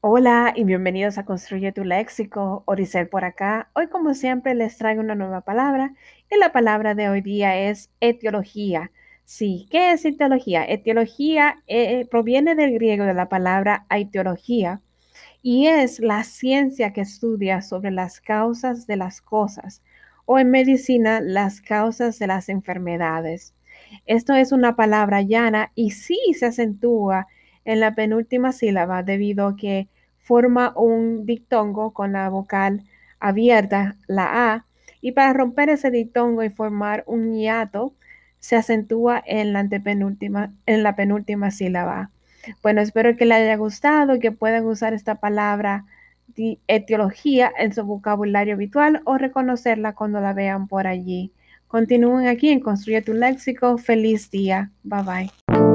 Hola 0.00 0.52
y 0.54 0.62
bienvenidos 0.62 1.18
a 1.18 1.24
Construye 1.24 1.72
tu 1.72 1.82
Léxico, 1.82 2.62
Oricel 2.66 3.08
por 3.08 3.24
acá. 3.24 3.68
Hoy 3.74 3.88
como 3.88 4.14
siempre 4.14 4.54
les 4.54 4.78
traigo 4.78 5.00
una 5.00 5.16
nueva 5.16 5.40
palabra 5.40 5.92
y 6.30 6.38
la 6.38 6.52
palabra 6.52 6.94
de 6.94 7.08
hoy 7.08 7.20
día 7.20 7.58
es 7.68 7.90
etiología. 7.98 8.92
Sí, 9.24 9.66
¿qué 9.72 9.90
es 9.90 10.04
etiología? 10.04 10.64
Etiología 10.64 11.64
eh, 11.66 12.06
proviene 12.08 12.54
del 12.54 12.74
griego 12.74 13.06
de 13.06 13.14
la 13.14 13.28
palabra 13.28 13.86
aitiología 13.88 14.82
y 15.42 15.66
es 15.66 15.98
la 15.98 16.22
ciencia 16.22 16.92
que 16.92 17.00
estudia 17.00 17.60
sobre 17.60 17.90
las 17.90 18.20
causas 18.20 18.86
de 18.86 18.96
las 18.96 19.20
cosas 19.20 19.82
o 20.26 20.38
en 20.38 20.52
medicina 20.52 21.20
las 21.20 21.60
causas 21.60 22.20
de 22.20 22.28
las 22.28 22.48
enfermedades. 22.48 23.52
Esto 24.06 24.34
es 24.34 24.52
una 24.52 24.76
palabra 24.76 25.22
llana 25.22 25.72
y 25.74 25.90
sí 25.90 26.20
se 26.38 26.46
acentúa 26.46 27.26
en 27.64 27.80
la 27.80 27.94
penúltima 27.94 28.52
sílaba 28.52 29.02
debido 29.02 29.46
a 29.46 29.56
que 29.56 29.88
forma 30.18 30.72
un 30.76 31.26
dictongo 31.26 31.92
con 31.92 32.12
la 32.12 32.28
vocal 32.28 32.82
abierta, 33.20 33.96
la 34.06 34.52
A, 34.52 34.66
y 35.00 35.12
para 35.12 35.32
romper 35.32 35.70
ese 35.70 35.90
dictongo 35.90 36.42
y 36.42 36.50
formar 36.50 37.04
un 37.06 37.34
hiato, 37.34 37.94
se 38.40 38.56
acentúa 38.56 39.22
en 39.26 39.52
la 39.52 39.60
antepenúltima, 39.60 40.52
en 40.66 40.82
la 40.82 40.96
penúltima 40.96 41.50
sílaba. 41.50 42.10
Bueno, 42.62 42.80
espero 42.80 43.16
que 43.16 43.26
les 43.26 43.38
haya 43.38 43.56
gustado 43.56 44.16
y 44.16 44.20
que 44.20 44.32
puedan 44.32 44.64
usar 44.64 44.94
esta 44.94 45.16
palabra 45.16 45.84
etiología 46.66 47.50
en 47.58 47.72
su 47.72 47.84
vocabulario 47.84 48.54
habitual 48.54 49.00
o 49.04 49.18
reconocerla 49.18 49.94
cuando 49.94 50.20
la 50.20 50.32
vean 50.32 50.68
por 50.68 50.86
allí. 50.86 51.32
Continúen 51.66 52.28
aquí 52.28 52.50
en 52.50 52.60
Construye 52.60 53.02
tu 53.02 53.12
Léxico. 53.12 53.76
Feliz 53.76 54.30
día. 54.30 54.70
Bye 54.84 55.02
bye. 55.02 55.67